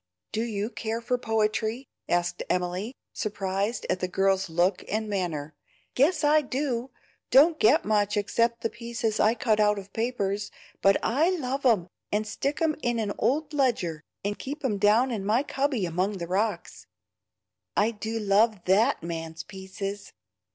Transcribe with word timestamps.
"Do 0.31 0.41
you 0.41 0.71
care 0.71 0.99
for 0.99 1.19
poetry?" 1.19 1.85
asked 2.09 2.41
Emily, 2.49 2.95
surprised 3.13 3.85
at 3.87 3.99
the 3.99 4.07
girl's 4.07 4.49
look 4.49 4.83
and 4.89 5.07
manner. 5.07 5.53
"Guess 5.93 6.23
I 6.23 6.41
do! 6.41 6.89
don't 7.29 7.59
get 7.59 7.85
much 7.85 8.17
except 8.17 8.61
the 8.61 8.69
pieces 8.71 9.19
I 9.19 9.35
cut 9.35 9.59
out 9.59 9.77
of 9.77 9.93
papers, 9.93 10.49
but 10.81 10.97
I 11.03 11.29
love 11.29 11.67
'em, 11.67 11.85
and 12.11 12.25
stick 12.25 12.63
'em 12.63 12.75
in 12.81 12.97
an 12.97 13.13
old 13.19 13.53
ledger, 13.53 14.01
and 14.25 14.39
keep 14.39 14.65
it 14.65 14.79
down 14.79 15.11
in 15.11 15.23
my 15.23 15.43
cubby 15.43 15.85
among 15.85 16.13
the 16.17 16.25
rocks. 16.25 16.87
I 17.77 17.91
do 17.91 18.17
love 18.19 18.65
THAT 18.65 19.03
man's 19.03 19.43
pieces. 19.43 20.13